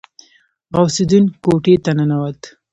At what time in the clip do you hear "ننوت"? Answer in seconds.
1.97-2.41